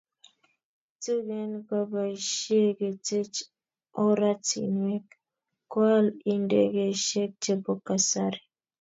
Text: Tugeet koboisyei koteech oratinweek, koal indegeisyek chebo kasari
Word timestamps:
Tugeet 1.01 1.53
koboisyei 1.69 2.71
koteech 2.79 3.37
oratinweek, 4.05 5.07
koal 5.71 6.05
indegeisyek 6.33 7.31
chebo 7.43 7.71
kasari 7.87 8.39